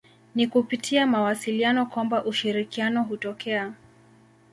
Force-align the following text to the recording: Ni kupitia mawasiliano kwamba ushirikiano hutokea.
Ni 0.35 0.47
kupitia 0.47 1.07
mawasiliano 1.07 1.85
kwamba 1.85 2.25
ushirikiano 2.25 3.03
hutokea. 3.03 3.73